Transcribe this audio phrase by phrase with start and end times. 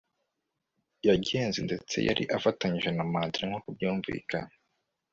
[1.07, 4.55] yagenze ndetse yari afatanyije na Mandela nkuko byumvikanye